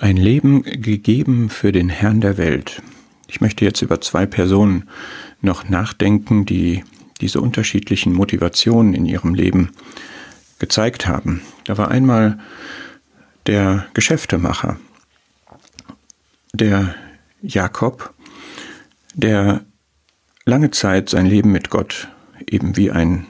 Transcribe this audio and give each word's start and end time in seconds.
Ein 0.00 0.16
Leben 0.16 0.62
gegeben 0.62 1.50
für 1.50 1.72
den 1.72 1.88
Herrn 1.88 2.20
der 2.20 2.38
Welt. 2.38 2.82
Ich 3.26 3.40
möchte 3.40 3.64
jetzt 3.64 3.82
über 3.82 4.00
zwei 4.00 4.26
Personen 4.26 4.88
noch 5.40 5.68
nachdenken, 5.68 6.46
die 6.46 6.84
diese 7.20 7.40
unterschiedlichen 7.40 8.12
Motivationen 8.12 8.94
in 8.94 9.06
ihrem 9.06 9.34
Leben 9.34 9.72
gezeigt 10.60 11.06
haben. 11.08 11.42
Da 11.64 11.78
war 11.78 11.90
einmal 11.90 12.38
der 13.46 13.86
Geschäftemacher, 13.92 14.78
der 16.52 16.94
Jakob, 17.42 18.14
der 19.14 19.64
lange 20.44 20.70
Zeit 20.70 21.08
sein 21.08 21.26
Leben 21.26 21.50
mit 21.50 21.70
Gott 21.70 22.08
eben 22.46 22.76
wie 22.76 22.90
ein 22.92 23.26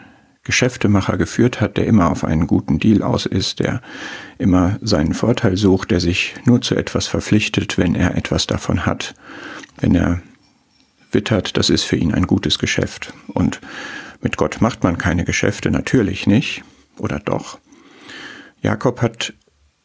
Geschäftemacher 0.48 1.18
geführt 1.18 1.60
hat, 1.60 1.76
der 1.76 1.86
immer 1.86 2.10
auf 2.10 2.24
einen 2.24 2.46
guten 2.46 2.78
Deal 2.78 3.02
aus 3.02 3.26
ist, 3.26 3.60
der 3.60 3.82
immer 4.38 4.78
seinen 4.80 5.12
Vorteil 5.12 5.58
sucht, 5.58 5.90
der 5.90 6.00
sich 6.00 6.36
nur 6.46 6.62
zu 6.62 6.74
etwas 6.74 7.06
verpflichtet, 7.06 7.76
wenn 7.76 7.94
er 7.94 8.16
etwas 8.16 8.46
davon 8.46 8.86
hat, 8.86 9.14
wenn 9.78 9.94
er 9.94 10.22
wittert, 11.12 11.58
das 11.58 11.68
ist 11.68 11.84
für 11.84 11.96
ihn 11.96 12.14
ein 12.14 12.26
gutes 12.26 12.58
Geschäft. 12.58 13.12
Und 13.26 13.60
mit 14.22 14.38
Gott 14.38 14.62
macht 14.62 14.82
man 14.82 14.96
keine 14.96 15.26
Geschäfte, 15.26 15.70
natürlich 15.70 16.26
nicht, 16.26 16.64
oder 16.96 17.18
doch. 17.18 17.58
Jakob 18.62 19.02
hat, 19.02 19.34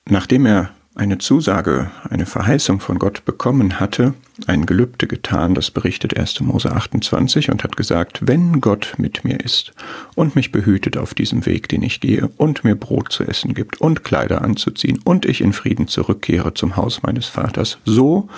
nachdem 0.05 0.45
er 0.45 0.69
eine 0.95 1.17
Zusage, 1.17 1.89
eine 2.09 2.25
Verheißung 2.25 2.79
von 2.79 2.99
Gott 2.99 3.25
bekommen 3.25 3.79
hatte, 3.79 4.13
ein 4.45 4.65
Gelübde 4.65 5.07
getan, 5.07 5.55
das 5.55 5.71
berichtet 5.71 6.17
1. 6.17 6.41
Mose 6.41 6.71
28 6.71 7.49
und 7.49 7.63
hat 7.63 7.75
gesagt, 7.75 8.27
wenn 8.27 8.61
Gott 8.61 8.93
mit 8.97 9.23
mir 9.23 9.39
ist 9.39 9.73
und 10.15 10.35
mich 10.35 10.51
behütet 10.51 10.97
auf 10.97 11.13
diesem 11.13 11.45
Weg, 11.47 11.67
den 11.69 11.81
ich 11.81 11.99
gehe, 11.99 12.29
und 12.37 12.63
mir 12.63 12.75
Brot 12.75 13.11
zu 13.11 13.23
essen 13.23 13.55
gibt 13.55 13.81
und 13.81 14.03
Kleider 14.03 14.43
anzuziehen 14.43 14.99
und 15.03 15.25
ich 15.25 15.41
in 15.41 15.53
Frieden 15.53 15.87
zurückkehre 15.87 16.53
zum 16.53 16.75
Haus 16.75 17.01
meines 17.01 17.25
Vaters, 17.25 17.79
so 17.85 18.29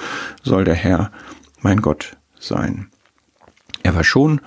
soll 0.43 0.63
der 0.63 0.75
Herr 0.75 1.11
mein 1.59 1.81
Gott 1.81 2.15
sein. 2.39 2.87
Er 3.83 3.95
war 3.95 4.03
schon 4.03 4.39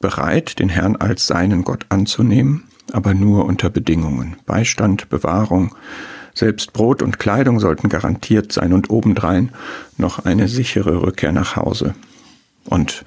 bereit, 0.00 0.58
den 0.58 0.68
Herrn 0.68 0.96
als 0.96 1.26
seinen 1.26 1.64
Gott 1.64 1.86
anzunehmen, 1.88 2.64
aber 2.92 3.14
nur 3.14 3.46
unter 3.46 3.70
Bedingungen. 3.70 4.36
Beistand, 4.44 5.08
Bewahrung, 5.08 5.74
selbst 6.34 6.72
Brot 6.72 7.02
und 7.02 7.18
Kleidung 7.18 7.60
sollten 7.60 7.88
garantiert 7.88 8.52
sein 8.52 8.72
und 8.72 8.90
obendrein 8.90 9.50
noch 9.96 10.24
eine 10.24 10.48
sichere 10.48 11.02
Rückkehr 11.02 11.32
nach 11.32 11.56
Hause. 11.56 11.94
Und 12.64 13.04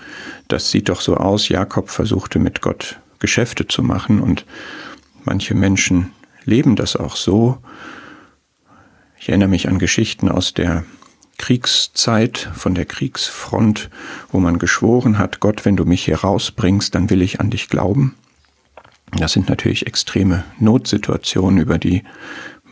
das 0.48 0.72
sieht 0.72 0.90
doch 0.90 1.02
so 1.02 1.18
aus, 1.18 1.50
Jakob 1.50 1.90
versuchte 1.90 2.40
mit 2.40 2.62
Gott 2.62 3.00
Geschäfte 3.20 3.68
zu 3.68 3.82
machen 3.82 4.22
und 4.22 4.46
manche 5.24 5.56
Menschen 5.56 6.12
leben 6.46 6.76
das 6.76 6.96
auch 6.96 7.16
so. 7.16 7.58
Ich 9.20 9.30
erinnere 9.30 9.50
mich 9.50 9.68
an 9.68 9.80
Geschichten 9.80 10.30
aus 10.30 10.54
der 10.54 10.86
Kriegszeit, 11.38 12.50
von 12.54 12.76
der 12.76 12.86
Kriegsfront, 12.86 13.90
wo 14.32 14.40
man 14.40 14.60
geschworen 14.60 15.18
hat, 15.18 15.40
Gott, 15.40 15.66
wenn 15.66 15.76
du 15.76 15.86
mich 15.86 16.06
hier 16.06 16.18
rausbringst, 16.18 16.96
dann 16.96 17.10
will 17.10 17.22
ich 17.22 17.40
an 17.40 17.50
dich 17.50 17.70
glauben. 17.70 18.16
Das 19.12 19.34
sind 19.34 19.48
natürlich 19.48 19.88
extreme 19.88 20.44
Notsituationen, 20.60 21.60
über 21.60 21.78
die 21.78 22.04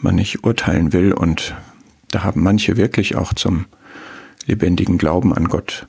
man 0.02 0.16
nicht 0.16 0.44
urteilen 0.44 0.94
will. 0.94 1.14
Und 1.14 1.56
da 2.12 2.24
haben 2.24 2.44
manche 2.44 2.78
wirklich 2.78 3.16
auch 3.16 3.34
zum 3.34 3.66
lebendigen 4.46 4.98
Glauben 4.98 5.34
an 5.34 5.48
Gott 5.48 5.88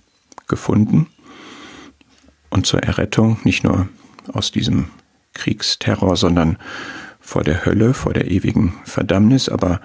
gefunden 0.49 1.07
und 2.51 2.67
zur 2.67 2.83
Errettung, 2.83 3.39
nicht 3.45 3.65
nur 3.65 3.89
aus 4.33 4.51
diesem 4.51 4.87
Kriegsterror, 5.35 6.17
sondern 6.17 6.59
vor 7.21 7.43
der 7.43 7.65
Hölle, 7.67 7.93
vor 7.93 8.13
der 8.13 8.31
ewigen 8.31 8.75
Verdammnis. 8.85 9.49
Aber 9.49 9.81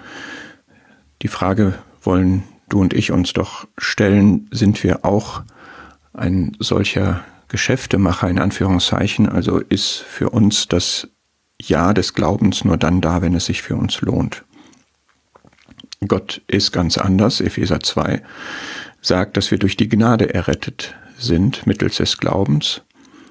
die 1.22 1.28
Frage 1.28 1.74
wollen 2.02 2.44
du 2.68 2.80
und 2.80 2.94
ich 2.94 3.12
uns 3.12 3.32
doch 3.32 3.66
stellen, 3.76 4.48
sind 4.50 4.82
wir 4.82 5.04
auch 5.04 5.42
ein 6.14 6.56
solcher 6.58 7.24
Geschäftemacher 7.48 8.28
in 8.28 8.38
Anführungszeichen? 8.38 9.28
Also 9.28 9.58
ist 9.58 9.96
für 9.96 10.30
uns 10.30 10.68
das 10.68 11.08
ja 11.68 11.92
des 11.92 12.14
Glaubens 12.14 12.64
nur 12.64 12.76
dann 12.76 13.00
da, 13.00 13.22
wenn 13.22 13.34
es 13.34 13.46
sich 13.46 13.62
für 13.62 13.76
uns 13.76 14.00
lohnt. 14.00 14.44
Gott 16.06 16.42
ist 16.46 16.72
ganz 16.72 16.98
anders. 16.98 17.40
Epheser 17.40 17.80
2 17.80 18.22
sagt, 19.00 19.36
dass 19.36 19.50
wir 19.50 19.58
durch 19.58 19.76
die 19.76 19.88
Gnade 19.88 20.32
errettet 20.32 20.94
sind 21.18 21.66
mittels 21.66 21.96
des 21.96 22.18
Glaubens 22.18 22.82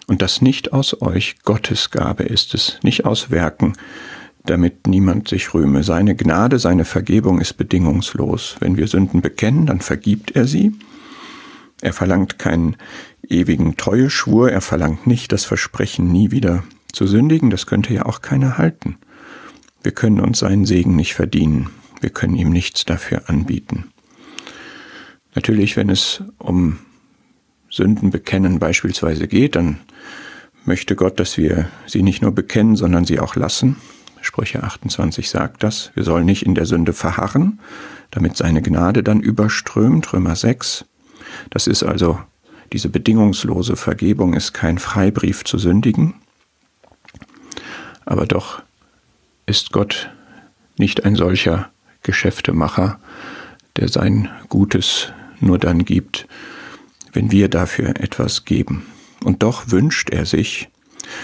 und 0.07 0.21
das 0.21 0.41
nicht 0.41 0.73
aus 0.73 1.01
euch, 1.01 1.37
Gottes 1.43 1.89
Gabe 1.89 2.23
ist 2.23 2.53
es, 2.53 2.79
nicht 2.83 3.05
aus 3.05 3.31
Werken, 3.31 3.73
damit 4.43 4.87
niemand 4.87 5.27
sich 5.27 5.53
rühme. 5.53 5.83
Seine 5.83 6.15
Gnade, 6.15 6.59
seine 6.59 6.85
Vergebung 6.85 7.39
ist 7.39 7.53
bedingungslos. 7.53 8.57
Wenn 8.59 8.75
wir 8.75 8.87
Sünden 8.87 9.21
bekennen, 9.21 9.67
dann 9.67 9.81
vergibt 9.81 10.31
er 10.35 10.47
sie. 10.47 10.73
Er 11.81 11.93
verlangt 11.93 12.39
keinen 12.39 12.75
ewigen 13.27 13.77
Treueschwur, 13.77 14.51
er 14.51 14.61
verlangt 14.61 15.07
nicht 15.07 15.31
das 15.31 15.45
Versprechen, 15.45 16.11
nie 16.11 16.31
wieder 16.31 16.63
zu 16.91 17.07
sündigen, 17.07 17.50
das 17.50 17.66
könnte 17.66 17.94
ja 17.94 18.06
auch 18.06 18.22
keiner 18.22 18.57
halten. 18.57 18.97
Wir 19.84 19.91
können 19.91 20.19
uns 20.19 20.40
seinen 20.40 20.66
Segen 20.66 20.96
nicht 20.96 21.13
verdienen. 21.13 21.69
Wir 22.02 22.09
können 22.09 22.35
ihm 22.35 22.50
nichts 22.50 22.85
dafür 22.85 23.29
anbieten. 23.29 23.85
Natürlich, 25.35 25.78
wenn 25.78 25.90
es 25.90 26.24
um 26.38 26.79
Sünden 27.69 28.09
bekennen 28.09 28.59
beispielsweise 28.59 29.28
geht, 29.28 29.56
dann 29.56 29.79
möchte 30.66 30.96
Gott, 30.96 31.19
dass 31.19 31.38
wir 31.38 31.69
sie 31.88 32.03
nicht 32.03 32.22
nur 32.22 32.31
bekennen, 32.31 32.75
sondern 32.75 33.06
sie 33.06 33.19
auch 33.19 33.35
lassen. 33.35 33.78
Sprüche 34.22 34.62
28 34.62 35.29
sagt 35.29 35.63
das. 35.63 35.91
Wir 35.96 36.03
sollen 36.03 36.25
nicht 36.25 36.46
in 36.46 36.53
der 36.53 36.66
Sünde 36.66 36.94
verharren, 36.94 37.59
damit 38.12 38.38
seine 38.38 38.62
Gnade 38.62 39.03
dann 39.03 39.22
überströmt. 39.22 40.13
Römer 40.13 40.35
6. 40.35 40.85
Das 41.50 41.66
ist 41.66 41.84
also 41.84 42.19
diese 42.73 42.90
bedingungslose 42.90 43.75
Vergebung 43.75 44.34
ist 44.34 44.53
kein 44.53 44.78
Freibrief 44.78 45.44
zu 45.44 45.58
sündigen, 45.58 46.13
aber 48.11 48.25
doch 48.25 48.61
ist 49.45 49.72
Gott 49.72 50.09
nicht 50.77 51.05
ein 51.05 51.16
solcher 51.16 51.69
Geschäftemacher, 52.03 52.99
der 53.77 53.88
sein 53.88 54.27
Gutes 54.49 55.13
nur 55.39 55.57
dann 55.57 55.85
gibt, 55.85 56.27
wenn 57.13 57.31
wir 57.31 57.47
dafür 57.47 57.89
etwas 58.01 58.44
geben. 58.44 58.85
Und 59.23 59.44
doch 59.44 59.72
wünscht 59.72 60.09
er 60.09 60.25
sich, 60.25 60.67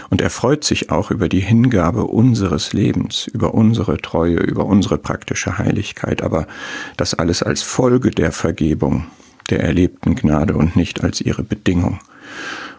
und 0.09 0.21
er 0.21 0.29
freut 0.29 0.63
sich 0.63 0.89
auch 0.89 1.11
über 1.11 1.27
die 1.27 1.41
Hingabe 1.41 2.05
unseres 2.05 2.71
Lebens, 2.71 3.27
über 3.27 3.53
unsere 3.53 3.97
Treue, 3.97 4.37
über 4.37 4.65
unsere 4.65 4.97
praktische 4.97 5.57
Heiligkeit, 5.57 6.21
aber 6.21 6.47
das 6.95 7.13
alles 7.13 7.43
als 7.43 7.63
Folge 7.63 8.11
der 8.11 8.31
Vergebung, 8.31 9.07
der 9.49 9.59
erlebten 9.59 10.15
Gnade 10.15 10.55
und 10.55 10.77
nicht 10.77 11.03
als 11.03 11.19
ihre 11.19 11.43
Bedingung. 11.43 11.99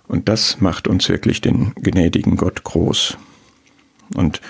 Und 0.07 0.31
das 0.31 0.63
macht 0.63 0.89
uns 0.89 1.11
wirklich 1.11 1.43
den 1.43 1.75
gnädigen 1.75 2.39
Gott 2.39 2.65
groß. 2.65 3.19
Und 4.15 4.41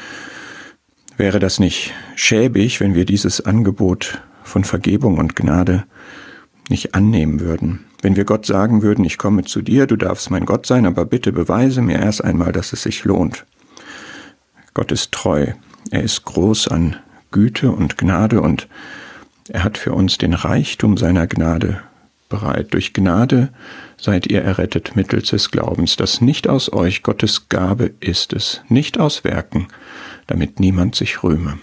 wäre 1.17 1.39
das 1.39 1.59
nicht 1.59 1.93
schäbig, 2.15 2.81
wenn 2.81 2.95
wir 2.95 3.05
dieses 3.05 3.41
Angebot 3.41 4.23
von 4.43 4.65
Vergebung 4.65 5.19
und 5.19 5.37
Gnade 5.37 5.85
nicht 6.69 6.95
annehmen 6.95 7.41
würden? 7.41 7.85
Wenn 8.01 8.17
wir 8.17 8.25
Gott 8.25 8.47
sagen 8.47 8.83
würden, 8.83 9.05
ich 9.05 9.19
komme 9.19 9.45
zu 9.45 9.61
dir, 9.61 9.87
du 9.87 9.97
darfst 9.97 10.31
mein 10.31 10.47
Gott 10.47 10.67
sein, 10.67 10.87
aber 10.87 11.05
bitte 11.05 11.33
beweise 11.33 11.83
mir 11.83 11.99
erst 11.99 12.23
einmal, 12.23 12.53
dass 12.53 12.73
es 12.73 12.83
sich 12.83 13.05
lohnt. 13.05 13.45
Gott 14.75 14.93
ist 14.93 15.11
treu, 15.11 15.49
er 15.91 16.03
ist 16.03 16.25
groß 16.25 16.69
an 16.69 16.97
Güte 17.33 17.73
und 17.73 17.99
Gnade 17.99 18.41
und 18.41 18.69
er 19.49 19.65
hat 19.65 19.79
für 19.79 19.93
uns 19.93 20.19
den 20.19 20.35
Reichtum 20.35 20.97
seiner 20.97 21.27
Gnade 21.27 21.83
bereit. 22.29 22.75
Durch 22.75 22.93
Gnade 22.93 23.51
seid 23.97 24.27
ihr 24.27 24.43
errettet 24.43 24.97
mittels 24.97 25.31
des 25.31 25.51
Glaubens, 25.51 25.97
das 25.97 26.21
nicht 26.21 26.49
aus 26.49 26.73
euch 26.73 27.03
Gottes 27.03 27.49
Gabe 27.49 27.93
ist 28.01 28.33
es, 28.33 28.63
nicht 28.69 28.99
aus 28.99 29.25
Werken, 29.25 29.69
damit 30.27 30.61
niemand 30.61 30.95
sich 30.95 31.23
rühme. 31.23 31.59